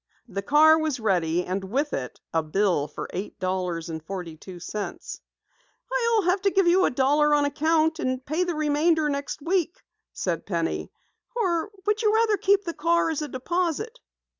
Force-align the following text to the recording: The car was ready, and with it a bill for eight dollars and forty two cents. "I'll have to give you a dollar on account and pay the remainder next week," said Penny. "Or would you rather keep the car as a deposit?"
The 0.27 0.41
car 0.41 0.79
was 0.79 0.99
ready, 0.99 1.45
and 1.45 1.63
with 1.63 1.93
it 1.93 2.19
a 2.33 2.41
bill 2.41 2.87
for 2.87 3.07
eight 3.13 3.39
dollars 3.39 3.87
and 3.87 4.03
forty 4.03 4.35
two 4.35 4.59
cents. 4.59 5.21
"I'll 5.93 6.23
have 6.23 6.41
to 6.41 6.49
give 6.49 6.65
you 6.65 6.85
a 6.85 6.89
dollar 6.89 7.35
on 7.35 7.45
account 7.45 7.99
and 7.99 8.25
pay 8.25 8.43
the 8.43 8.55
remainder 8.55 9.09
next 9.09 9.43
week," 9.43 9.83
said 10.11 10.47
Penny. 10.47 10.91
"Or 11.35 11.69
would 11.85 12.01
you 12.01 12.11
rather 12.15 12.37
keep 12.37 12.63
the 12.63 12.73
car 12.73 13.11
as 13.11 13.21
a 13.21 13.27
deposit?" 13.27 13.99